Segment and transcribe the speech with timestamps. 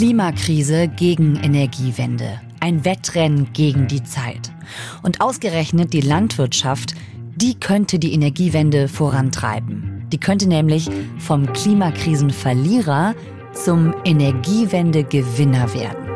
[0.00, 2.40] Klimakrise gegen Energiewende.
[2.58, 4.50] Ein Wettrennen gegen die Zeit.
[5.02, 6.94] Und ausgerechnet die Landwirtschaft,
[7.36, 10.06] die könnte die Energiewende vorantreiben.
[10.10, 10.88] Die könnte nämlich
[11.18, 13.14] vom Klimakrisenverlierer
[13.52, 16.08] zum Energiewende-Gewinner werden.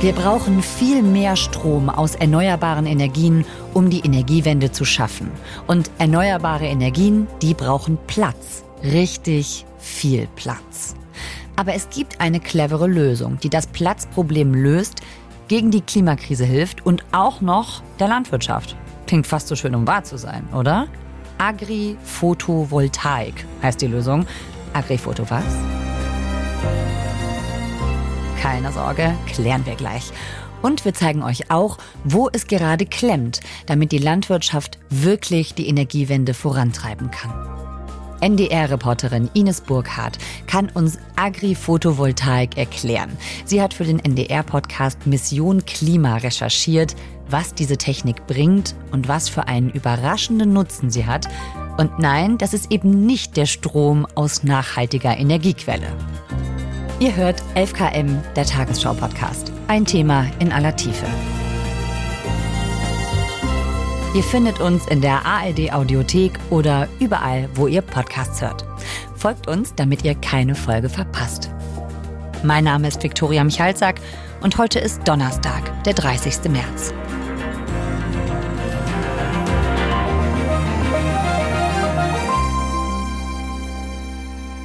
[0.00, 3.44] Wir brauchen viel mehr Strom aus erneuerbaren Energien,
[3.74, 5.32] um die Energiewende zu schaffen.
[5.66, 8.62] Und erneuerbare Energien, die brauchen Platz.
[8.82, 10.94] Richtig viel Platz.
[11.56, 15.00] Aber es gibt eine clevere Lösung, die das Platzproblem löst,
[15.48, 18.76] gegen die Klimakrise hilft und auch noch der Landwirtschaft.
[19.06, 20.86] Klingt fast so schön, um wahr zu sein, oder?
[21.38, 24.26] Agri-Photovoltaik heißt die Lösung.
[24.72, 25.44] Agri-Photo was?
[28.40, 30.12] Keine Sorge, klären wir gleich.
[30.62, 36.32] Und wir zeigen euch auch, wo es gerade klemmt, damit die Landwirtschaft wirklich die Energiewende
[36.32, 37.59] vorantreiben kann.
[38.20, 43.10] NDR-Reporterin Ines Burkhardt kann uns Agri-Photovoltaik erklären.
[43.44, 46.94] Sie hat für den NDR-Podcast Mission Klima recherchiert,
[47.28, 51.28] was diese Technik bringt und was für einen überraschenden Nutzen sie hat.
[51.78, 55.86] Und nein, das ist eben nicht der Strom aus nachhaltiger Energiequelle.
[56.98, 59.50] Ihr hört 11KM, der Tagesschau-Podcast.
[59.68, 61.06] Ein Thema in aller Tiefe.
[64.12, 68.64] Ihr findet uns in der ARD-Audiothek oder überall, wo ihr Podcasts hört.
[69.14, 71.48] Folgt uns, damit ihr keine Folge verpasst.
[72.42, 74.00] Mein Name ist Viktoria Michalzack
[74.40, 76.50] und heute ist Donnerstag, der 30.
[76.50, 76.92] März.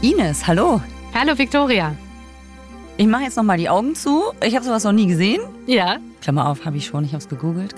[0.01, 0.81] Ines, hallo.
[1.13, 1.95] Hallo Viktoria.
[2.97, 4.23] Ich mache jetzt noch mal die Augen zu.
[4.43, 5.41] Ich habe sowas noch nie gesehen.
[5.67, 5.97] Ja.
[6.25, 7.05] Klammer auf, habe ich schon.
[7.05, 7.75] Ich habe es gegoogelt.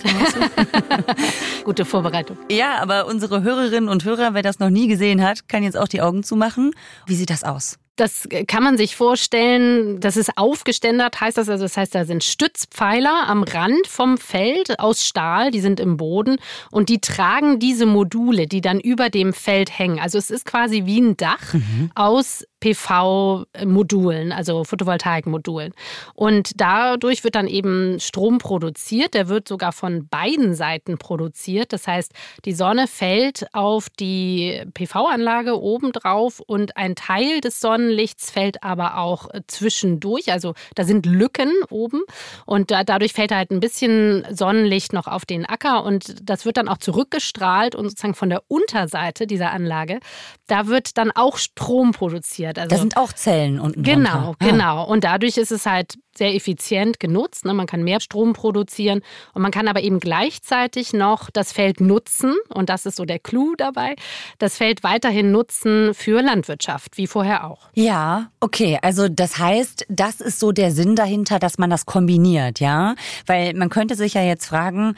[1.64, 2.38] Gute Vorbereitung.
[2.50, 5.86] Ja, aber unsere Hörerinnen und Hörer, wer das noch nie gesehen hat, kann jetzt auch
[5.86, 6.70] die Augen zumachen.
[7.04, 7.78] Wie sieht das aus?
[7.98, 11.64] Das kann man sich vorstellen, das ist aufgeständert, heißt das also.
[11.64, 16.36] Das heißt, da sind Stützpfeiler am Rand vom Feld aus Stahl, die sind im Boden
[16.70, 19.98] und die tragen diese Module, die dann über dem Feld hängen.
[19.98, 21.90] Also es ist quasi wie ein Dach mhm.
[21.96, 25.72] aus PV-Modulen, also Photovoltaik-Modulen.
[26.14, 29.14] Und dadurch wird dann eben Strom produziert.
[29.14, 31.72] Der wird sogar von beiden Seiten produziert.
[31.72, 32.12] Das heißt,
[32.44, 39.28] die Sonne fällt auf die PV-Anlage obendrauf und ein Teil des Sonnenlichts fällt aber auch
[39.46, 40.30] zwischendurch.
[40.30, 42.02] Also da sind Lücken oben
[42.44, 46.68] und dadurch fällt halt ein bisschen Sonnenlicht noch auf den Acker und das wird dann
[46.68, 50.00] auch zurückgestrahlt und sozusagen von der Unterseite dieser Anlage,
[50.46, 52.58] da wird dann auch Strom produziert produziert.
[52.58, 54.46] Also, da sind auch Zellen unten Genau, drunter.
[54.50, 54.84] genau.
[54.86, 57.44] Und dadurch ist es halt sehr effizient genutzt.
[57.44, 57.54] Ne?
[57.54, 59.00] Man kann mehr Strom produzieren
[59.34, 63.18] und man kann aber eben gleichzeitig noch das Feld nutzen und das ist so der
[63.18, 63.96] Clou dabei,
[64.38, 67.68] das Feld weiterhin nutzen für Landwirtschaft, wie vorher auch.
[67.74, 68.78] Ja, okay.
[68.82, 72.94] Also das heißt, das ist so der Sinn dahinter, dass man das kombiniert, ja?
[73.26, 74.94] Weil man könnte sich ja jetzt fragen,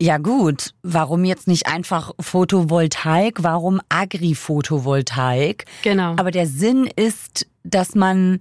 [0.00, 5.64] ja gut, warum jetzt nicht einfach Photovoltaik, warum Agri-Photovoltaik?
[5.82, 6.14] Genau.
[6.16, 8.40] Aber der Sinn ist, dass man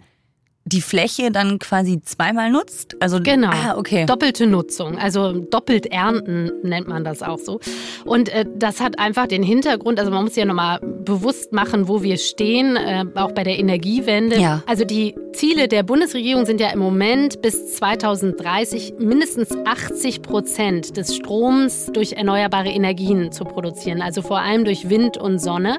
[0.67, 2.95] die Fläche dann quasi zweimal nutzt?
[2.99, 3.51] Also genau.
[3.51, 4.07] Ah, okay.
[4.07, 7.59] Doppelte Nutzung, also doppelt ernten nennt man das auch so.
[8.03, 12.01] Und äh, das hat einfach den Hintergrund, also man muss ja nochmal bewusst machen, wo
[12.01, 14.39] wir stehen, äh, auch bei der Energiewende.
[14.39, 14.63] Ja.
[14.65, 21.15] Also die Ziele der Bundesregierung sind ja im Moment bis 2030 mindestens 80 Prozent des
[21.15, 25.77] Stroms durch erneuerbare Energien zu produzieren, also vor allem durch Wind und Sonne.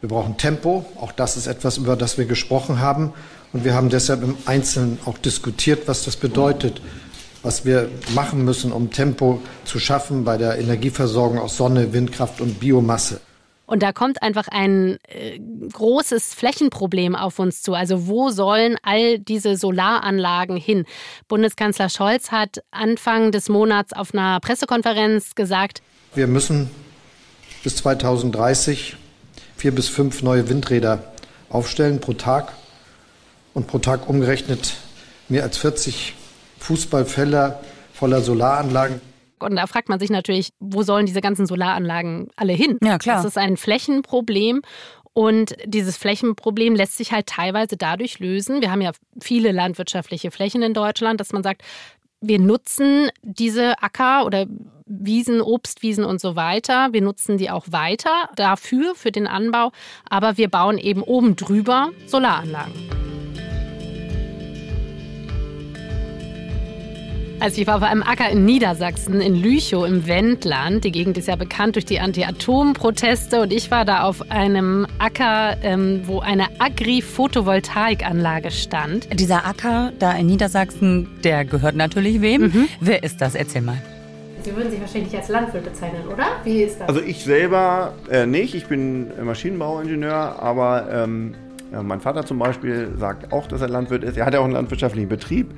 [0.00, 3.12] Wir brauchen Tempo, auch das ist etwas, über das wir gesprochen haben.
[3.52, 6.80] Und wir haben deshalb im Einzelnen auch diskutiert, was das bedeutet,
[7.42, 12.60] was wir machen müssen, um Tempo zu schaffen bei der Energieversorgung aus Sonne, Windkraft und
[12.60, 13.20] Biomasse.
[13.66, 15.38] Und da kommt einfach ein äh,
[15.72, 17.74] großes Flächenproblem auf uns zu.
[17.74, 20.86] Also wo sollen all diese Solaranlagen hin?
[21.28, 25.82] Bundeskanzler Scholz hat Anfang des Monats auf einer Pressekonferenz gesagt,
[26.16, 26.68] wir müssen
[27.62, 28.96] bis 2030
[29.56, 31.04] vier bis fünf neue Windräder
[31.48, 32.52] aufstellen pro Tag
[33.54, 34.74] und pro Tag umgerechnet
[35.28, 36.14] mehr als 40
[36.58, 37.60] Fußballfelder
[37.92, 39.00] voller Solaranlagen.
[39.38, 42.78] Und da fragt man sich natürlich, wo sollen diese ganzen Solaranlagen alle hin?
[42.82, 43.16] Ja, klar.
[43.16, 44.62] Das ist ein Flächenproblem.
[45.12, 48.60] Und dieses Flächenproblem lässt sich halt teilweise dadurch lösen.
[48.60, 51.62] Wir haben ja viele landwirtschaftliche Flächen in Deutschland, dass man sagt,
[52.20, 54.46] wir nutzen diese Acker oder
[54.86, 56.88] Wiesen, Obstwiesen und so weiter.
[56.92, 59.72] Wir nutzen die auch weiter dafür, für den Anbau,
[60.08, 62.99] aber wir bauen eben oben drüber Solaranlagen.
[67.40, 70.84] Also ich war auf einem Acker in Niedersachsen, in Lüchow im Wendland.
[70.84, 73.40] Die Gegend ist ja bekannt durch die Anti-Atom-Proteste.
[73.40, 79.08] Und ich war da auf einem Acker, ähm, wo eine Agri-Photovoltaikanlage stand.
[79.18, 82.42] Dieser Acker da in Niedersachsen, der gehört natürlich wem?
[82.42, 82.68] Mhm.
[82.78, 83.34] Wer ist das?
[83.34, 83.80] Erzähl mal.
[84.42, 86.26] Sie würden sich wahrscheinlich als Landwirt bezeichnen, oder?
[86.44, 86.88] Wie ist das?
[86.88, 88.54] Also ich selber äh, nicht.
[88.54, 91.34] Ich bin Maschinenbauingenieur, aber ähm,
[91.72, 94.16] ja, mein Vater zum Beispiel sagt auch, dass er Landwirt ist.
[94.16, 95.54] Er hat ja auch einen landwirtschaftlichen Betrieb.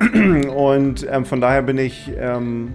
[0.00, 2.72] Und ähm, von daher bin ich ähm,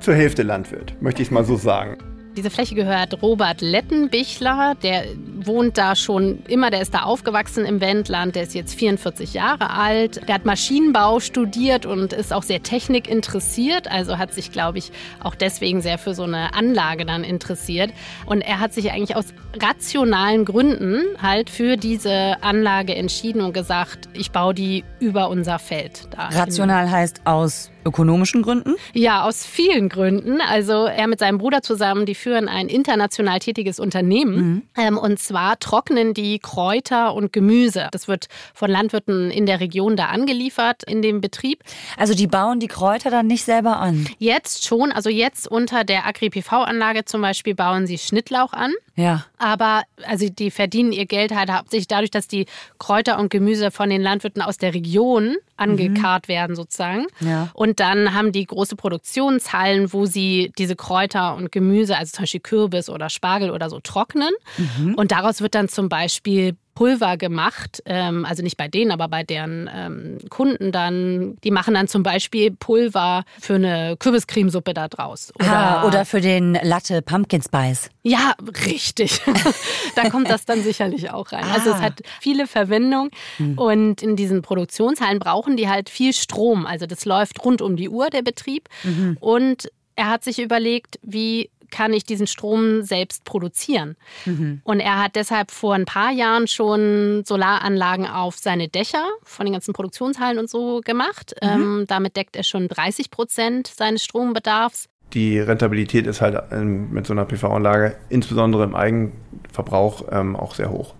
[0.00, 1.96] zur Hälfte Landwirt, möchte ich es mal so sagen.
[2.36, 5.04] Diese Fläche gehört Robert Lettenbichler, der
[5.36, 9.70] wohnt da schon immer, der ist da aufgewachsen im Wendland, der ist jetzt 44 Jahre
[9.70, 10.26] alt.
[10.26, 14.90] Der hat Maschinenbau studiert und ist auch sehr technikinteressiert, also hat sich, glaube ich,
[15.22, 17.92] auch deswegen sehr für so eine Anlage dann interessiert.
[18.26, 19.26] Und er hat sich eigentlich aus
[19.62, 26.08] rationalen Gründen halt für diese Anlage entschieden und gesagt, ich baue die über unser Feld.
[26.10, 28.74] Da Rational heißt aus ökonomischen Gründen?
[28.92, 30.40] Ja, aus vielen Gründen.
[30.40, 34.36] Also er mit seinem Bruder zusammen, die führen ein international tätiges Unternehmen.
[34.36, 34.62] Mhm.
[34.76, 37.88] Ähm, und zwar trocknen die Kräuter und Gemüse.
[37.92, 41.62] Das wird von Landwirten in der Region da angeliefert in dem Betrieb.
[41.96, 44.08] Also die bauen die Kräuter dann nicht selber an?
[44.18, 44.92] Jetzt schon.
[44.92, 48.72] Also jetzt unter der Agri-PV-Anlage zum Beispiel bauen sie Schnittlauch an.
[48.96, 49.24] Ja.
[49.38, 52.46] Aber also die verdienen ihr Geld halt hauptsächlich dadurch, dass die
[52.78, 56.32] Kräuter und Gemüse von den Landwirten aus der Region angekarrt mhm.
[56.32, 57.06] werden sozusagen.
[57.20, 57.48] Ja.
[57.54, 62.40] Und dann haben die große Produktionshallen, wo sie diese Kräuter und Gemüse, also zum Beispiel
[62.40, 64.30] Kürbis oder Spargel oder so trocknen.
[64.58, 64.94] Mhm.
[64.94, 69.22] Und daraus wird dann zum Beispiel Pulver gemacht, ähm, also nicht bei denen, aber bei
[69.22, 71.36] deren ähm, Kunden dann.
[71.44, 75.32] Die machen dann zum Beispiel Pulver für eine Kürbiscremesuppe da draus.
[75.38, 77.90] Oder, ah, oder für den Latte Pumpkin Spice.
[78.02, 78.34] Ja,
[78.66, 79.20] richtig.
[79.96, 81.44] da kommt das dann sicherlich auch rein.
[81.44, 81.54] Ah.
[81.54, 81.82] Also es ah.
[81.82, 83.58] hat viele Verwendungen hm.
[83.58, 86.66] und in diesen Produktionshallen brauchen die halt viel Strom.
[86.66, 88.68] Also das läuft rund um die Uhr, der Betrieb.
[88.82, 89.16] Mhm.
[89.20, 93.96] Und er hat sich überlegt, wie kann ich diesen Strom selbst produzieren.
[94.26, 94.60] Mhm.
[94.62, 99.54] Und er hat deshalb vor ein paar Jahren schon Solaranlagen auf seine Dächer von den
[99.54, 101.34] ganzen Produktionshallen und so gemacht.
[101.42, 101.48] Mhm.
[101.48, 104.88] Ähm, damit deckt er schon 30 Prozent seines Strombedarfs.
[105.14, 110.70] Die Rentabilität ist halt ähm, mit so einer PV-Anlage, insbesondere im Eigenverbrauch, ähm, auch sehr
[110.70, 110.94] hoch.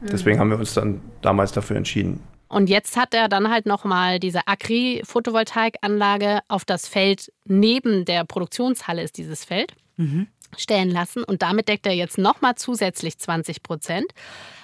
[0.00, 0.06] Mhm.
[0.08, 2.20] Deswegen haben wir uns dann damals dafür entschieden.
[2.48, 9.02] Und jetzt hat er dann halt nochmal diese Agri-Photovoltaikanlage auf das Feld neben der Produktionshalle
[9.02, 10.26] ist dieses Feld mhm.
[10.56, 11.22] stellen lassen.
[11.22, 14.06] Und damit deckt er jetzt nochmal zusätzlich 20 Prozent,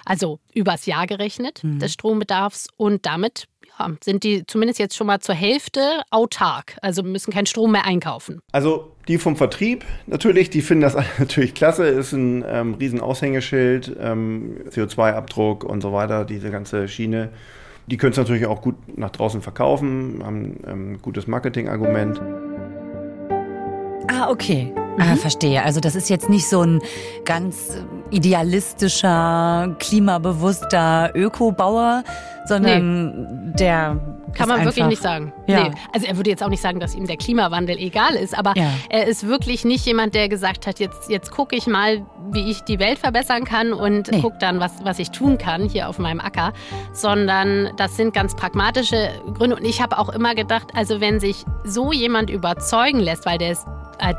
[0.05, 1.79] also übers Jahr gerechnet, mhm.
[1.79, 2.67] des Strombedarfs.
[2.75, 3.47] Und damit
[3.79, 7.85] ja, sind die zumindest jetzt schon mal zur Hälfte autark, also müssen keinen Strom mehr
[7.85, 8.39] einkaufen.
[8.51, 13.95] Also die vom Vertrieb natürlich, die finden das natürlich klasse, ist ein ähm, riesen Aushängeschild,
[13.99, 17.29] ähm, CO2-Abdruck und so weiter, diese ganze Schiene.
[17.87, 22.21] Die können es natürlich auch gut nach draußen verkaufen, haben ein ähm, gutes Marketingargument.
[24.09, 24.73] Ah, okay.
[24.99, 25.17] Ah, mhm.
[25.17, 25.63] verstehe.
[25.63, 26.81] Also das ist jetzt nicht so ein
[27.25, 27.69] ganz
[28.09, 32.03] idealistischer, klimabewusster Ökobauer,
[32.45, 33.53] sondern nee.
[33.59, 33.99] der
[34.33, 35.33] kann man wirklich nicht sagen.
[35.47, 35.63] Ja.
[35.63, 35.71] Nee.
[35.93, 38.71] Also er würde jetzt auch nicht sagen, dass ihm der Klimawandel egal ist, aber ja.
[38.89, 42.61] er ist wirklich nicht jemand, der gesagt hat, jetzt, jetzt gucke ich mal, wie ich
[42.61, 44.21] die Welt verbessern kann und nee.
[44.21, 46.53] gucke dann, was, was ich tun kann hier auf meinem Acker,
[46.93, 49.55] sondern das sind ganz pragmatische Gründe.
[49.55, 53.51] Und ich habe auch immer gedacht, also wenn sich so jemand überzeugen lässt, weil der
[53.51, 53.65] ist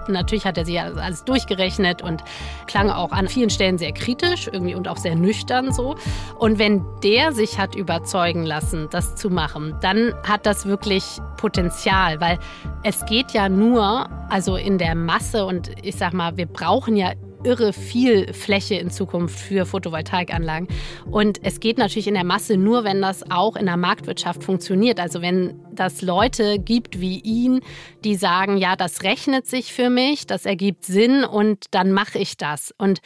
[0.08, 2.22] natürlich hat er sich alles durchgerechnet und
[2.66, 5.96] klang auch an vielen Stellen sehr kritisch irgendwie und auch sehr nüchtern so.
[6.38, 12.20] Und wenn der sich hat überzeugen lassen, das zu machen, dann hat das wirklich Potenzial,
[12.20, 12.38] weil
[12.82, 17.12] es geht ja nur, also in der Masse und ich sag mal, wir brauchen ja
[17.48, 20.68] irre viel Fläche in Zukunft für Photovoltaikanlagen.
[21.10, 25.00] Und es geht natürlich in der Masse nur, wenn das auch in der Marktwirtschaft funktioniert.
[25.00, 27.60] Also wenn das Leute gibt wie ihn,
[28.04, 32.36] die sagen, ja, das rechnet sich für mich, das ergibt Sinn und dann mache ich
[32.36, 32.74] das.
[32.76, 32.98] Und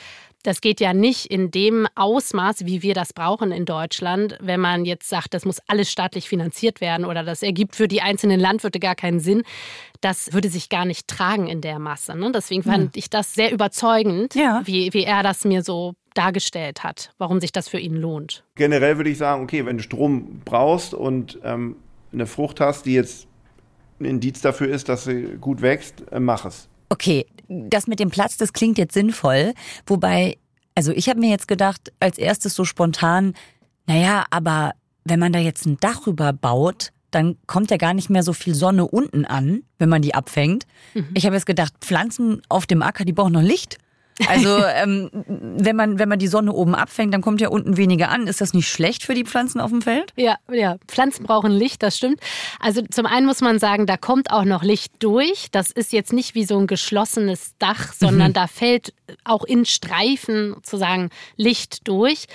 [0.42, 4.84] das geht ja nicht in dem Ausmaß, wie wir das brauchen in Deutschland, wenn man
[4.84, 8.80] jetzt sagt, das muss alles staatlich finanziert werden oder das ergibt für die einzelnen Landwirte
[8.80, 9.42] gar keinen Sinn.
[10.00, 12.16] Das würde sich gar nicht tragen in der Masse.
[12.16, 12.32] Ne?
[12.34, 12.98] Deswegen fand ja.
[12.98, 14.62] ich das sehr überzeugend, ja.
[14.64, 18.44] wie, wie er das mir so dargestellt hat, warum sich das für ihn lohnt.
[18.56, 21.76] Generell würde ich sagen, okay, wenn du Strom brauchst und ähm,
[22.12, 23.28] eine Frucht hast, die jetzt
[24.00, 26.68] ein Indiz dafür ist, dass sie gut wächst, äh, mach es.
[26.88, 27.26] Okay,
[27.68, 29.54] das mit dem Platz, das klingt jetzt sinnvoll.
[29.86, 30.38] Wobei,
[30.74, 33.34] also ich habe mir jetzt gedacht, als erstes so spontan,
[33.86, 34.72] naja, aber
[35.04, 38.32] wenn man da jetzt ein Dach rüber baut, dann kommt ja gar nicht mehr so
[38.32, 40.66] viel Sonne unten an, wenn man die abfängt.
[40.94, 41.10] Mhm.
[41.14, 43.78] Ich habe jetzt gedacht, Pflanzen auf dem Acker, die brauchen noch Licht.
[44.28, 48.10] Also ähm, wenn man wenn man die Sonne oben abfängt, dann kommt ja unten weniger
[48.10, 48.26] an.
[48.26, 50.12] Ist das nicht schlecht für die Pflanzen auf dem Feld?
[50.16, 50.76] Ja, ja.
[50.86, 52.20] Pflanzen brauchen Licht, das stimmt.
[52.60, 55.48] Also zum einen muss man sagen, da kommt auch noch Licht durch.
[55.50, 58.34] Das ist jetzt nicht wie so ein geschlossenes Dach, sondern mhm.
[58.34, 62.26] da fällt auch in Streifen sozusagen Licht durch.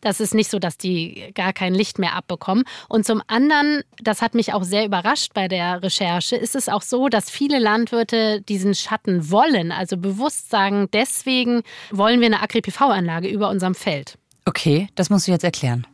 [0.00, 2.64] Das ist nicht so, dass die gar kein Licht mehr abbekommen.
[2.88, 6.82] Und zum anderen, das hat mich auch sehr überrascht bei der Recherche, ist es auch
[6.82, 13.28] so, dass viele Landwirte diesen Schatten wollen, also bewusst sagen, deswegen wollen wir eine Agri-PV-Anlage
[13.28, 14.16] über unserem Feld.
[14.44, 15.86] Okay, das musst du jetzt erklären.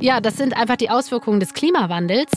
[0.00, 2.32] Ja, das sind einfach die Auswirkungen des Klimawandels.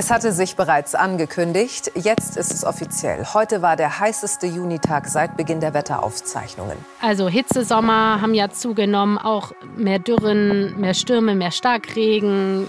[0.00, 1.90] Es hatte sich bereits angekündigt.
[1.96, 3.26] Jetzt ist es offiziell.
[3.34, 6.76] Heute war der heißeste Junitag seit Beginn der Wetteraufzeichnungen.
[7.02, 12.68] Also Hitzesommer haben ja zugenommen, auch mehr Dürren, mehr Stürme, mehr Starkregen.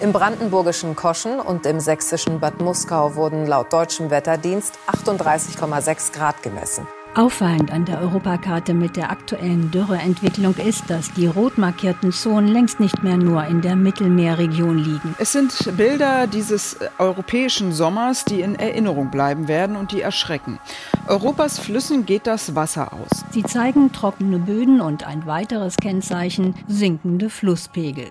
[0.00, 6.88] Im brandenburgischen Koschen und im sächsischen Bad Muskau wurden laut deutschem Wetterdienst 38,6 Grad gemessen.
[7.16, 12.80] Auffallend an der Europakarte mit der aktuellen Dürreentwicklung ist, dass die rot markierten Zonen längst
[12.80, 15.14] nicht mehr nur in der Mittelmeerregion liegen.
[15.18, 20.58] Es sind Bilder dieses europäischen Sommers, die in Erinnerung bleiben werden und die erschrecken.
[21.06, 23.24] Europas Flüssen geht das Wasser aus.
[23.30, 28.06] Sie zeigen trockene Böden und ein weiteres Kennzeichen sinkende Flusspegel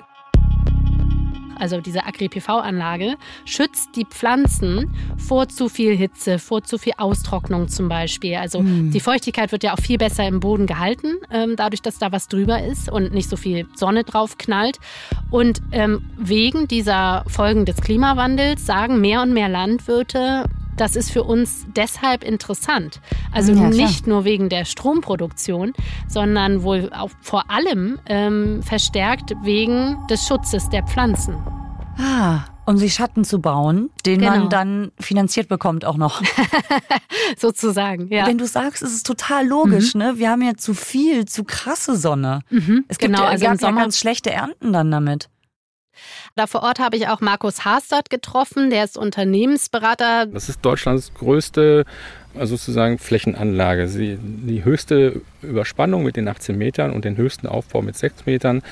[1.57, 7.89] also diese Agri-PV-Anlage, schützt die Pflanzen vor zu viel Hitze, vor zu viel Austrocknung zum
[7.89, 8.35] Beispiel.
[8.35, 8.91] Also mm.
[8.91, 12.27] die Feuchtigkeit wird ja auch viel besser im Boden gehalten, ähm, dadurch, dass da was
[12.27, 14.79] drüber ist und nicht so viel Sonne drauf knallt.
[15.29, 20.45] Und ähm, wegen dieser Folgen des Klimawandels sagen mehr und mehr Landwirte,
[20.77, 23.01] das ist für uns deshalb interessant.
[23.31, 25.73] Also ja, nicht nur wegen der Stromproduktion,
[26.07, 31.35] sondern wohl auch vor allem ähm, verstärkt wegen des Schutzes der Pflanzen.
[31.97, 34.31] Ah, um sich Schatten zu bauen, den genau.
[34.31, 36.21] man dann finanziert bekommt auch noch.
[37.37, 38.25] Sozusagen, ja.
[38.25, 40.01] Wenn du sagst, ist es total logisch, mhm.
[40.01, 40.13] ne?
[40.17, 42.41] Wir haben ja zu viel, zu krasse Sonne.
[42.49, 42.85] Mhm.
[42.87, 45.29] Es gibt genau, ja, also Sommer ganz schlechte Ernten dann damit.
[46.35, 50.25] Da vor Ort habe ich auch Markus Hastert getroffen, der ist Unternehmensberater.
[50.27, 51.85] Das ist Deutschlands größte
[52.35, 53.87] also sozusagen Flächenanlage.
[53.87, 58.63] Sie, die höchste Überspannung mit den 18 Metern und den höchsten Aufbau mit 6 Metern.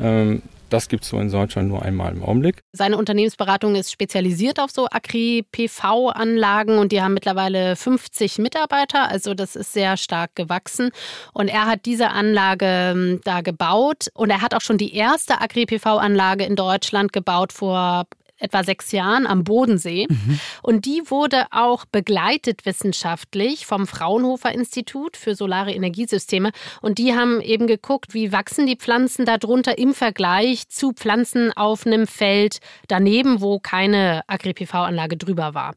[0.00, 0.42] Ähm,
[0.72, 2.62] das gibt es so in Deutschland nur einmal im Augenblick.
[2.72, 9.08] Seine Unternehmensberatung ist spezialisiert auf so Agri-PV-Anlagen und die haben mittlerweile 50 Mitarbeiter.
[9.08, 10.90] Also das ist sehr stark gewachsen.
[11.32, 15.40] Und er hat diese Anlage ähm, da gebaut und er hat auch schon die erste
[15.40, 18.06] Agri-PV-Anlage in Deutschland gebaut vor
[18.42, 20.06] etwa sechs Jahren am Bodensee.
[20.08, 20.40] Mhm.
[20.62, 26.50] Und die wurde auch begleitet wissenschaftlich vom Fraunhofer Institut für solare Energiesysteme.
[26.80, 31.86] Und die haben eben geguckt, wie wachsen die Pflanzen darunter im Vergleich zu Pflanzen auf
[31.86, 32.58] einem Feld
[32.88, 35.74] daneben, wo keine Agri-PV-Anlage drüber war.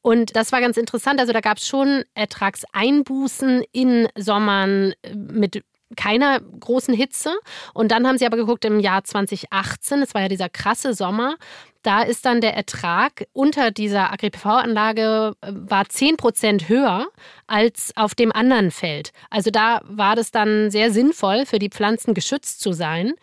[0.00, 1.20] Und das war ganz interessant.
[1.20, 5.62] Also da gab es schon Ertragseinbußen in Sommern mit
[5.96, 7.36] keiner großen Hitze.
[7.74, 11.36] Und dann haben sie aber geguckt im Jahr 2018, das war ja dieser krasse Sommer,
[11.82, 17.06] da ist dann der Ertrag unter dieser Agri-PV-Anlage äh, war 10 Prozent höher
[17.46, 19.12] als auf dem anderen Feld.
[19.30, 23.14] Also da war das dann sehr sinnvoll, für die Pflanzen geschützt zu sein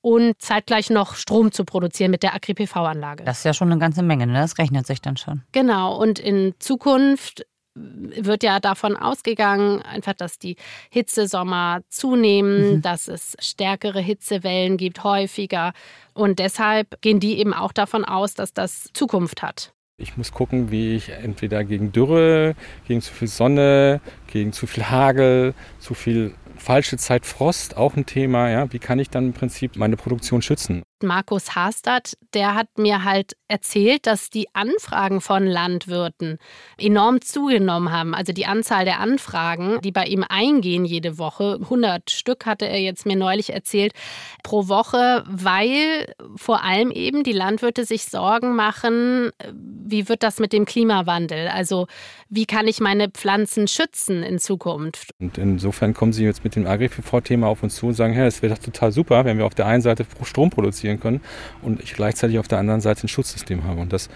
[0.00, 3.24] und zeitgleich noch Strom zu produzieren mit der Agri-PV-Anlage.
[3.24, 4.34] Das ist ja schon eine ganze Menge, ne?
[4.34, 5.42] das rechnet sich dann schon.
[5.52, 10.56] Genau, und in Zukunft wird ja davon ausgegangen, einfach, dass die
[10.90, 12.82] Hitzesommer zunehmen, mhm.
[12.82, 15.72] dass es stärkere Hitzewellen gibt, häufiger.
[16.12, 19.72] Und deshalb gehen die eben auch davon aus, dass das Zukunft hat.
[19.96, 22.56] Ich muss gucken, wie ich entweder gegen Dürre,
[22.88, 28.06] gegen zu viel Sonne, gegen zu viel Hagel, zu viel falsche Zeit Frost, auch ein
[28.06, 28.50] Thema.
[28.50, 28.72] Ja?
[28.72, 30.82] Wie kann ich dann im Prinzip meine Produktion schützen?
[31.04, 36.38] Markus Hastert, der hat mir halt erzählt, dass die Anfragen von Landwirten
[36.78, 38.14] enorm zugenommen haben.
[38.14, 42.80] Also die Anzahl der Anfragen, die bei ihm eingehen jede Woche, 100 Stück hatte er
[42.80, 43.92] jetzt mir neulich erzählt,
[44.42, 50.52] pro Woche, weil vor allem eben die Landwirte sich Sorgen machen, wie wird das mit
[50.52, 51.48] dem Klimawandel?
[51.48, 51.86] Also
[52.28, 55.10] wie kann ich meine Pflanzen schützen in Zukunft?
[55.20, 58.42] Und insofern kommen Sie jetzt mit dem Agri-PV-Thema auf uns zu und sagen, hey, es
[58.42, 61.20] wäre doch total super, wenn wir auf der einen Seite Strom produzieren produzieren können
[61.62, 63.80] und ich gleichzeitig auf der anderen Seite ein Schutzsystem habe.
[63.80, 64.08] Und das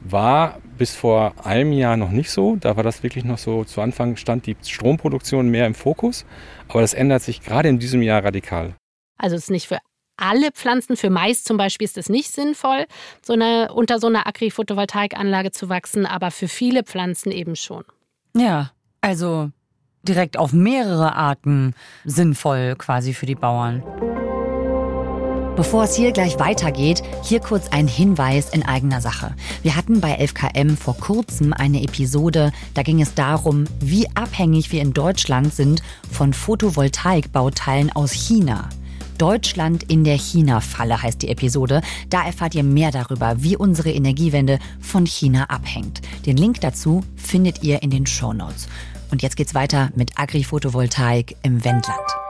[0.00, 2.56] war bis vor einem Jahr noch nicht so.
[2.56, 6.24] Da war das wirklich noch so, zu Anfang stand die Stromproduktion mehr im Fokus.
[6.68, 8.74] Aber das ändert sich gerade in diesem Jahr radikal.
[9.16, 9.78] Also es ist nicht für
[10.16, 12.86] alle Pflanzen, für Mais zum Beispiel ist es nicht sinnvoll,
[13.24, 17.84] so eine, unter so einer Agri-Photovoltaikanlage zu wachsen, aber für viele Pflanzen eben schon.
[18.36, 19.50] Ja, also
[20.02, 23.82] direkt auf mehrere Arten sinnvoll quasi für die Bauern.
[25.58, 29.34] Bevor es hier gleich weitergeht, hier kurz ein Hinweis in eigener Sache.
[29.62, 34.80] Wir hatten bei 11KM vor kurzem eine Episode, da ging es darum, wie abhängig wir
[34.80, 38.68] in Deutschland sind von Photovoltaikbauteilen aus China.
[39.18, 41.82] Deutschland in der China-Falle heißt die Episode.
[42.08, 46.02] Da erfahrt ihr mehr darüber, wie unsere Energiewende von China abhängt.
[46.24, 48.68] Den Link dazu findet ihr in den Show Notes.
[49.10, 52.27] Und jetzt geht's weiter mit Agri-Photovoltaik im Wendland.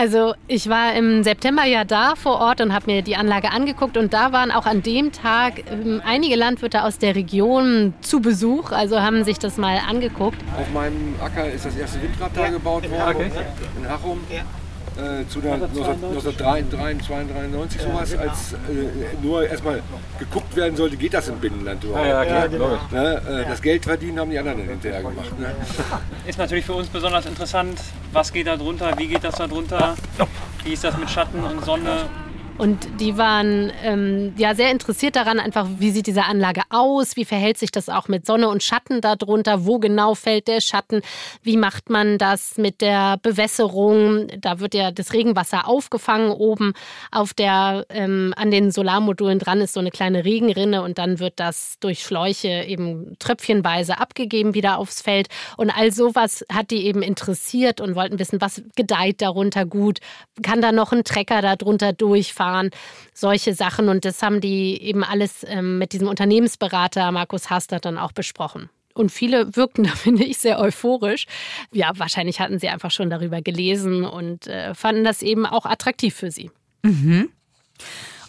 [0.00, 3.98] Also ich war im September ja da vor Ort und habe mir die Anlage angeguckt
[3.98, 8.72] und da waren auch an dem Tag ähm, einige Landwirte aus der Region zu Besuch,
[8.72, 10.38] also haben sich das mal angeguckt.
[10.58, 13.30] Auf meinem Acker ist das erste Windrad da gebaut worden,
[13.78, 14.20] in Hachum
[14.96, 18.56] äh, zu der 1993 sowas, als äh,
[19.22, 19.82] nur erstmal
[20.18, 22.06] geguckt werden sollte, geht das im Binnenland überhaupt.
[22.06, 23.22] Ja, ja, klar, ne?
[23.28, 25.38] äh, das Geld verdienen haben die anderen dann hinterher gemacht.
[25.38, 25.54] Ne?
[26.26, 27.80] Ist natürlich für uns besonders interessant,
[28.12, 29.96] was geht da drunter, wie geht das da drunter,
[30.64, 32.08] wie ist das mit Schatten und Sonne.
[32.60, 37.24] Und die waren ähm, ja sehr interessiert daran, einfach, wie sieht diese Anlage aus, wie
[37.24, 41.00] verhält sich das auch mit Sonne und Schatten darunter, wo genau fällt der Schatten,
[41.42, 44.26] wie macht man das mit der Bewässerung.
[44.38, 46.74] Da wird ja das Regenwasser aufgefangen oben
[47.10, 51.40] auf der, ähm, an den Solarmodulen dran ist so eine kleine Regenrinne und dann wird
[51.40, 55.28] das durch Schläuche eben tröpfchenweise abgegeben wieder aufs Feld.
[55.56, 60.00] Und all sowas hat die eben interessiert und wollten wissen, was gedeiht darunter gut,
[60.42, 62.70] kann da noch ein Trecker darunter durchfahren fahren,
[63.14, 63.88] solche Sachen.
[63.88, 68.68] Und das haben die eben alles ähm, mit diesem Unternehmensberater Markus Hastert dann auch besprochen.
[68.94, 71.26] Und viele wirkten da, finde ich, sehr euphorisch.
[71.72, 76.14] Ja, wahrscheinlich hatten sie einfach schon darüber gelesen und äh, fanden das eben auch attraktiv
[76.14, 76.50] für sie.
[76.82, 77.30] Mhm.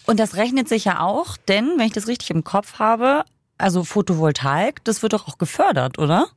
[0.05, 3.23] Und das rechnet sich ja auch, denn, wenn ich das richtig im Kopf habe,
[3.57, 6.27] also Photovoltaik, das wird doch auch gefördert, oder?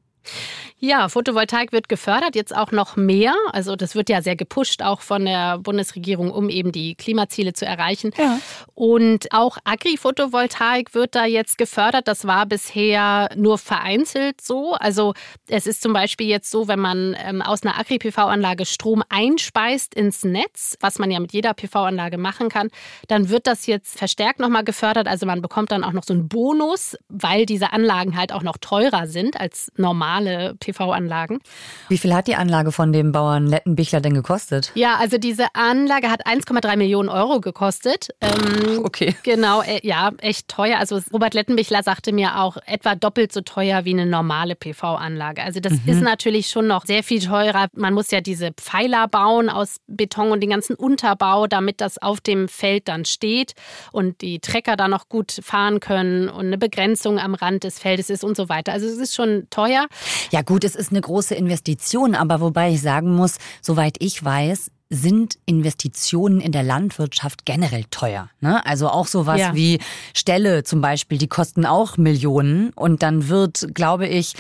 [0.78, 3.35] Ja, Photovoltaik wird gefördert, jetzt auch noch mehr.
[3.52, 7.64] Also das wird ja sehr gepusht, auch von der Bundesregierung, um eben die Klimaziele zu
[7.64, 8.11] erreichen.
[8.19, 8.38] Ja.
[8.75, 12.07] Und auch Agri-Photovoltaik wird da jetzt gefördert.
[12.07, 14.75] Das war bisher nur vereinzelt so.
[14.75, 15.14] Also
[15.49, 20.23] es ist zum Beispiel jetzt so, wenn man ähm, aus einer Agri-PV-Anlage Strom einspeist ins
[20.25, 22.69] Netz, was man ja mit jeder PV-Anlage machen kann,
[23.09, 25.09] dann wird das jetzt verstärkt nochmal gefördert.
[25.09, 28.59] Also man bekommt dann auch noch so einen Bonus, weil diese Anlagen halt auch noch
[28.59, 29.73] teurer sind als
[30.21, 30.75] normale PV.
[30.75, 31.40] PV-Anlagen.
[31.88, 34.73] Wie viel hat die Anlage von dem Bauern Lettenbichler denn gekostet?
[34.75, 38.09] Ja, also diese Anlage hat 1,3 Millionen Euro gekostet.
[38.20, 39.14] Ähm, okay.
[39.22, 40.79] Genau, äh, ja, echt teuer.
[40.79, 45.42] Also Robert Lettenbichler sagte mir auch etwa doppelt so teuer wie eine normale PV-Anlage.
[45.42, 45.83] Also das mhm.
[45.87, 47.68] ist natürlich schon noch sehr viel teurer.
[47.74, 52.20] Man muss ja diese Pfeiler bauen aus Beton und den ganzen Unterbau, damit das auf
[52.20, 53.55] dem Feld dann steht
[53.92, 58.11] und die Trecker da noch gut fahren können und eine Begrenzung am Rand des Feldes
[58.11, 58.72] ist und so weiter.
[58.72, 59.87] Also es ist schon teuer.
[60.31, 64.71] Ja gut, es ist eine große Investition, aber wobei ich sagen muss, soweit ich weiß,
[64.90, 68.29] sind Investitionen in der Landwirtschaft generell teuer.
[68.40, 68.64] Ne?
[68.67, 69.55] Also auch sowas ja.
[69.55, 69.81] wie
[70.14, 74.35] Ställe zum Beispiel, die kosten auch Millionen und dann wird, glaube ich,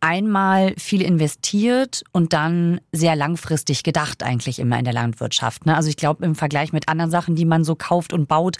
[0.00, 5.66] einmal viel investiert und dann sehr langfristig gedacht eigentlich immer in der Landwirtschaft.
[5.66, 5.76] Ne?
[5.76, 8.56] Also ich glaube im Vergleich mit anderen Sachen, die man so kauft und baut,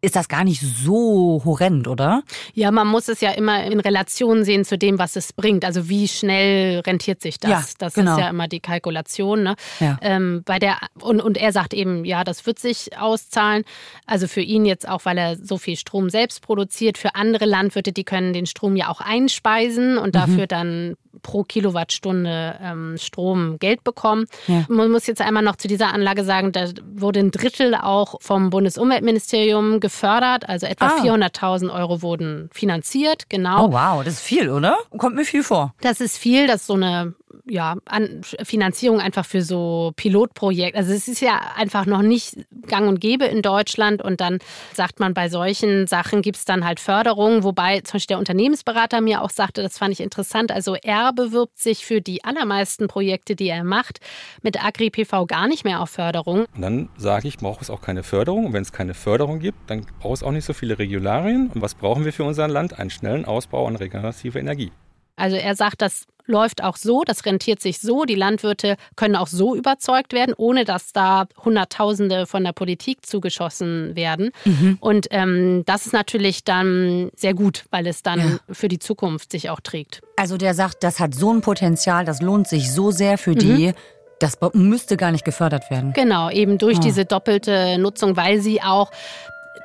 [0.00, 2.22] ist das gar nicht so horrend, oder?
[2.52, 5.64] Ja, man muss es ja immer in Relation sehen zu dem, was es bringt.
[5.64, 7.50] Also wie schnell rentiert sich das?
[7.50, 8.12] Ja, das genau.
[8.12, 9.42] ist ja immer die Kalkulation.
[9.42, 9.56] Ne?
[9.80, 9.98] Ja.
[10.02, 13.64] Ähm, bei der, und, und er sagt eben, ja, das wird sich auszahlen.
[14.06, 16.98] Also für ihn jetzt auch, weil er so viel Strom selbst produziert.
[16.98, 20.12] Für andere Landwirte, die können den Strom ja auch einspeisen und mhm.
[20.12, 24.26] dafür dann pro Kilowattstunde ähm, Strom Geld bekommen.
[24.46, 24.64] Ja.
[24.68, 28.50] Man muss jetzt einmal noch zu dieser Anlage sagen, da wurde ein Drittel auch vom
[28.50, 30.48] Bundesumweltministerium gefördert.
[30.48, 31.02] Also etwa ah.
[31.02, 33.66] 400.000 Euro wurden finanziert, genau.
[33.66, 34.76] Oh wow, das ist viel, oder?
[34.96, 35.74] Kommt mir viel vor.
[35.80, 37.14] Das ist viel, das ist so eine
[37.48, 40.78] ja, an Finanzierung einfach für so Pilotprojekte.
[40.78, 44.40] Also es ist ja einfach noch nicht gang und gäbe in Deutschland und dann
[44.74, 49.00] sagt man, bei solchen Sachen gibt es dann halt Förderungen, wobei zum Beispiel der Unternehmensberater
[49.00, 53.36] mir auch sagte, das fand ich interessant, also er bewirbt sich für die allermeisten Projekte,
[53.36, 54.00] die er macht,
[54.42, 56.46] mit Agri-PV gar nicht mehr auf Förderung.
[56.54, 59.70] Und dann sage ich, braucht es auch keine Förderung und wenn es keine Förderung gibt,
[59.70, 62.78] dann braucht es auch nicht so viele Regularien und was brauchen wir für unser Land?
[62.78, 64.72] Einen schnellen Ausbau an regenerativer Energie.
[65.16, 69.28] Also er sagt, das läuft auch so, das rentiert sich so, die Landwirte können auch
[69.28, 74.30] so überzeugt werden, ohne dass da Hunderttausende von der Politik zugeschossen werden.
[74.44, 74.78] Mhm.
[74.80, 78.54] Und ähm, das ist natürlich dann sehr gut, weil es dann ja.
[78.54, 80.02] für die Zukunft sich auch trägt.
[80.16, 83.68] Also der sagt, das hat so ein Potenzial, das lohnt sich so sehr für die.
[83.68, 83.74] Mhm.
[84.18, 85.92] Das müsste gar nicht gefördert werden.
[85.92, 86.80] Genau, eben durch oh.
[86.80, 88.90] diese doppelte Nutzung, weil sie auch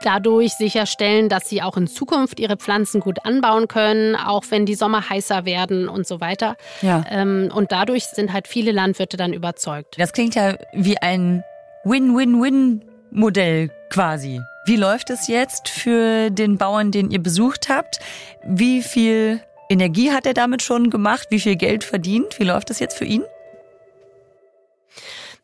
[0.02, 4.76] dadurch sicherstellen, dass sie auch in Zukunft ihre Pflanzen gut anbauen können, auch wenn die
[4.76, 6.56] Sommer heißer werden und so weiter.
[6.82, 7.04] Ja.
[7.10, 9.96] Ähm, und dadurch sind halt viele Landwirte dann überzeugt.
[9.98, 11.44] Das klingt ja wie ein
[11.84, 14.42] Win-Win-Win-Modell quasi.
[14.66, 18.00] Wie läuft es jetzt für den Bauern, den ihr besucht habt?
[18.44, 21.28] Wie viel Energie hat er damit schon gemacht?
[21.32, 22.38] Wie viel Geld verdient?
[22.38, 23.24] Wie läuft es jetzt für ihn?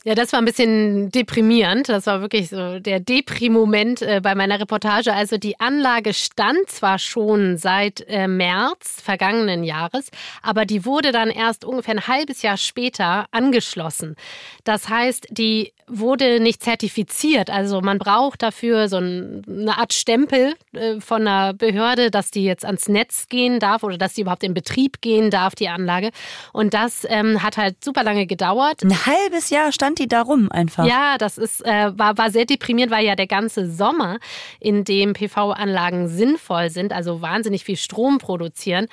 [0.03, 1.89] Ja, das war ein bisschen deprimierend.
[1.89, 5.13] Das war wirklich so der Depri-Moment äh, bei meiner Reportage.
[5.13, 10.10] Also die Anlage stand zwar schon seit äh, März vergangenen Jahres,
[10.41, 14.15] aber die wurde dann erst ungefähr ein halbes Jahr später angeschlossen.
[14.63, 17.49] Das heißt, die wurde nicht zertifiziert.
[17.49, 22.65] Also man braucht dafür so eine Art Stempel äh, von einer Behörde, dass die jetzt
[22.65, 26.12] ans Netz gehen darf oder dass die überhaupt in Betrieb gehen darf, die Anlage.
[26.51, 28.83] Und das ähm, hat halt super lange gedauert.
[28.83, 30.86] Ein halbes Jahr stand die da rum einfach.
[30.86, 34.19] Ja, das ist, äh, war, war sehr deprimierend, weil ja der ganze Sommer,
[34.60, 38.88] in dem PV-Anlagen sinnvoll sind, also wahnsinnig viel Strom produzieren,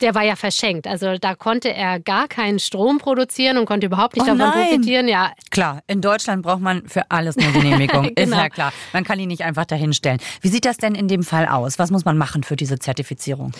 [0.00, 0.86] der war ja verschenkt.
[0.86, 5.08] Also da konnte er gar keinen Strom produzieren und konnte überhaupt nicht oh davon profitieren.
[5.08, 5.32] Ja.
[5.50, 8.14] Klar, in Deutschland braucht man für alles eine Genehmigung.
[8.14, 8.20] genau.
[8.36, 8.72] Ist ja klar.
[8.92, 10.18] Man kann ihn nicht einfach dahinstellen.
[10.40, 11.78] Wie sieht das denn in dem Fall aus?
[11.78, 13.52] Was muss man machen für diese Zertifizierung?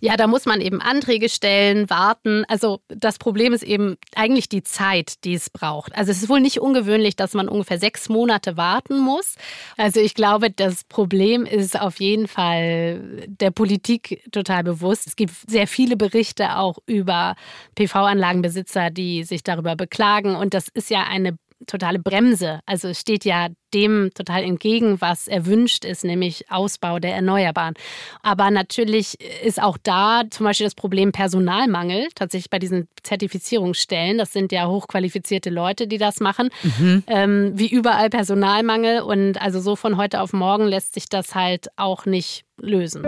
[0.00, 2.44] Ja, da muss man eben Anträge stellen, warten.
[2.48, 5.94] Also das Problem ist eben eigentlich die Zeit, die es braucht.
[5.96, 9.34] Also es ist wohl nicht ungewöhnlich, dass man ungefähr sechs Monate warten muss.
[9.76, 15.06] Also ich glaube, das Problem ist auf jeden Fall der Politik total bewusst.
[15.06, 17.34] Es gibt sehr viele viele Berichte auch über
[17.76, 20.36] PV-Anlagenbesitzer, die sich darüber beklagen.
[20.36, 22.60] Und das ist ja eine totale Bremse.
[22.66, 27.74] Also es steht ja dem total entgegen, was erwünscht ist, nämlich Ausbau der Erneuerbaren.
[28.22, 34.18] Aber natürlich ist auch da zum Beispiel das Problem Personalmangel, tatsächlich bei diesen Zertifizierungsstellen.
[34.18, 36.50] Das sind ja hochqualifizierte Leute, die das machen.
[36.62, 37.02] Mhm.
[37.06, 39.00] Ähm, wie überall Personalmangel.
[39.00, 43.04] Und also so von heute auf morgen lässt sich das halt auch nicht lösen.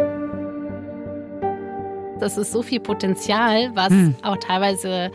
[2.21, 4.15] Das ist so viel Potenzial, was hm.
[4.23, 5.11] auch teilweise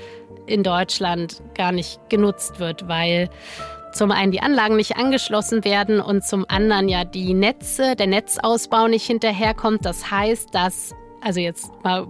[0.48, 3.30] in Deutschland gar nicht genutzt wird, weil
[3.94, 8.88] zum einen die Anlagen nicht angeschlossen werden und zum anderen ja die Netze, der Netzausbau
[8.88, 9.86] nicht hinterherkommt.
[9.86, 10.94] Das heißt, dass
[11.26, 12.06] also jetzt mal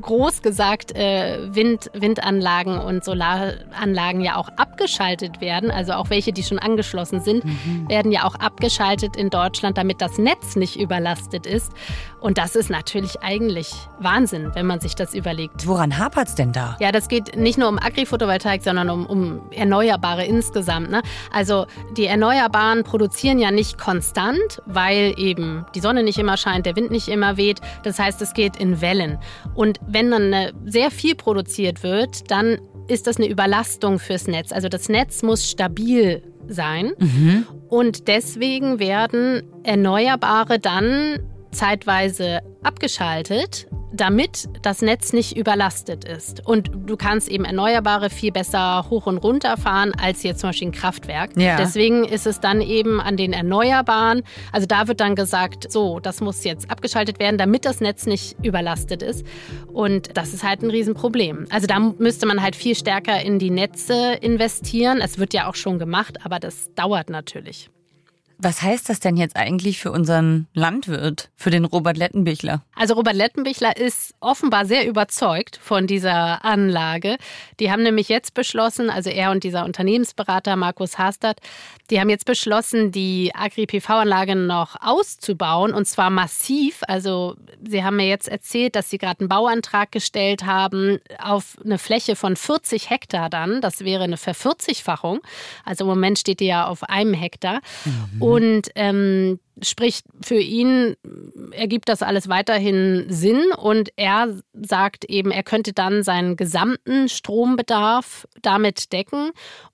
[0.00, 6.44] groß gesagt, äh, Wind, Windanlagen und Solaranlagen ja auch abgeschaltet werden, also auch welche, die
[6.44, 7.88] schon angeschlossen sind, mhm.
[7.88, 11.72] werden ja auch abgeschaltet in Deutschland, damit das Netz nicht überlastet ist.
[12.20, 15.66] Und das ist natürlich eigentlich Wahnsinn, wenn man sich das überlegt.
[15.66, 16.76] Woran hapert es denn da?
[16.78, 20.90] Ja, das geht nicht nur um Agri-Photovoltaik, sondern um, um Erneuerbare insgesamt.
[20.90, 21.02] Ne?
[21.32, 26.76] Also die Erneuerbaren produzieren ja nicht konstant, weil eben die Sonne nicht immer scheint, der
[26.76, 27.60] Wind nicht immer weht.
[27.82, 29.18] Das heißt, es geht in Wellen.
[29.54, 34.52] Und wenn dann sehr viel produziert wird, dann ist das eine Überlastung fürs Netz.
[34.52, 36.92] Also das Netz muss stabil sein.
[36.98, 37.46] Mhm.
[37.68, 41.20] Und deswegen werden Erneuerbare dann
[41.52, 46.46] zeitweise abgeschaltet, damit das Netz nicht überlastet ist.
[46.46, 50.68] Und du kannst eben Erneuerbare viel besser hoch und runter fahren als jetzt zum Beispiel
[50.68, 51.36] ein Kraftwerk.
[51.36, 51.56] Ja.
[51.56, 54.22] Deswegen ist es dann eben an den Erneuerbaren,
[54.52, 58.36] also da wird dann gesagt, so, das muss jetzt abgeschaltet werden, damit das Netz nicht
[58.44, 59.26] überlastet ist.
[59.72, 61.46] Und das ist halt ein Riesenproblem.
[61.50, 65.00] Also da müsste man halt viel stärker in die Netze investieren.
[65.00, 67.70] Es wird ja auch schon gemacht, aber das dauert natürlich.
[68.42, 72.62] Was heißt das denn jetzt eigentlich für unseren Landwirt, für den Robert Lettenbichler?
[72.74, 77.18] Also Robert Lettenbichler ist offenbar sehr überzeugt von dieser Anlage.
[77.58, 81.40] Die haben nämlich jetzt beschlossen, also er und dieser Unternehmensberater Markus Hastert,
[81.90, 86.80] die haben jetzt beschlossen, die Agri-PV-Anlage noch auszubauen und zwar massiv.
[86.88, 87.36] Also
[87.68, 92.16] sie haben mir jetzt erzählt, dass sie gerade einen Bauantrag gestellt haben auf eine Fläche
[92.16, 93.60] von 40 Hektar dann.
[93.60, 95.20] Das wäre eine Vervierzigfachung.
[95.64, 97.60] Also im Moment steht die ja auf einem Hektar.
[97.84, 98.22] Mhm.
[98.30, 100.96] Und ähm, sprich, für ihn
[101.52, 108.26] ergibt das alles weiterhin Sinn und er sagt eben, er könnte dann seinen gesamten Strombedarf
[108.42, 109.32] damit decken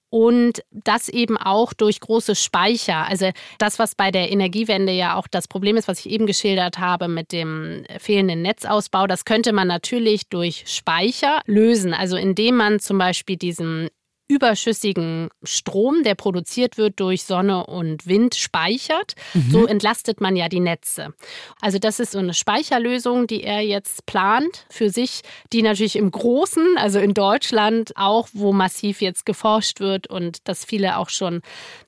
[0.08, 3.06] und das eben auch durch große Speicher.
[3.06, 6.78] Also das, was bei der Energiewende ja auch das Problem ist, was ich eben geschildert
[6.78, 11.92] habe mit dem fehlenden Netzausbau, das könnte man natürlich durch Speicher lösen.
[11.92, 13.88] Also indem man zum Beispiel diesen
[14.28, 19.14] überschüssigen Strom, der produziert wird durch Sonne und Wind, speichert.
[19.34, 19.50] Mhm.
[19.50, 21.14] So entlastet man ja die Netze.
[21.60, 26.10] Also das ist so eine Speicherlösung, die er jetzt plant für sich, die natürlich im
[26.10, 31.40] Großen, also in Deutschland auch, wo massiv jetzt geforscht wird und das viele auch schon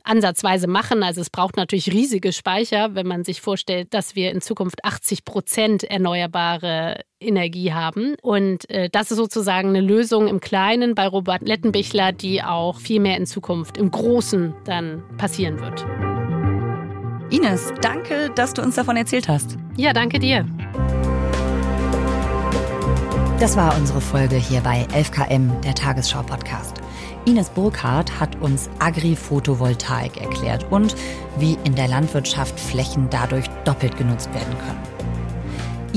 [0.04, 1.02] ansatzweise machen.
[1.02, 5.24] Also es braucht natürlich riesige Speicher, wenn man sich vorstellt, dass wir in Zukunft 80
[5.24, 8.14] Prozent erneuerbare Energie haben.
[8.22, 13.00] Und äh, das ist sozusagen eine Lösung im Kleinen bei Robert Lettenbichler, die auch viel
[13.00, 15.86] mehr in Zukunft im Großen dann passieren wird.
[17.30, 19.58] Ines, danke, dass du uns davon erzählt hast.
[19.76, 20.46] Ja, danke dir.
[23.38, 26.78] Das war unsere Folge hier bei 11KM, der Tagesschau-Podcast.
[27.24, 30.96] Ines Burkhardt hat uns Agri-Photovoltaik erklärt und
[31.38, 34.97] wie in der Landwirtschaft Flächen dadurch doppelt genutzt werden können.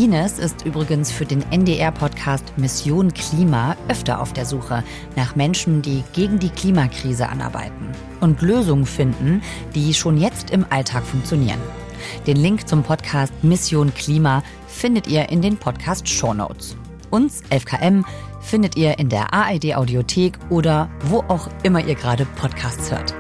[0.01, 4.83] Ines ist übrigens für den NDR-Podcast Mission Klima öfter auf der Suche
[5.15, 9.43] nach Menschen, die gegen die Klimakrise anarbeiten und Lösungen finden,
[9.75, 11.59] die schon jetzt im Alltag funktionieren.
[12.25, 16.75] Den Link zum Podcast Mission Klima findet ihr in den Podcast Show Notes.
[17.11, 18.03] Uns, 11KM,
[18.39, 23.13] findet ihr in der AID Audiothek oder wo auch immer ihr gerade Podcasts hört.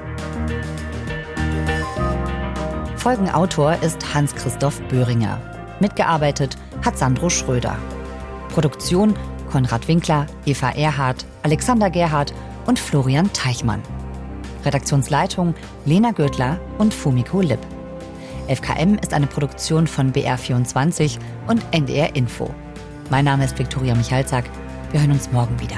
[2.95, 5.39] Folgenautor ist Hans-Christoph Böhringer.
[5.79, 7.77] Mitgearbeitet hat Sandro Schröder.
[8.49, 9.13] Produktion
[9.51, 12.33] Konrad Winkler, Eva Erhardt, Alexander Gerhardt
[12.65, 13.81] und Florian Teichmann.
[14.63, 17.59] Redaktionsleitung Lena Gödler und Fumiko Lipp.
[18.47, 21.17] FKM ist eine Produktion von BR24
[21.47, 22.49] und NDR Info.
[23.09, 24.45] Mein Name ist Viktoria Michalzack.
[24.91, 25.77] Wir hören uns morgen wieder.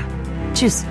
[0.53, 0.85] Tschüss.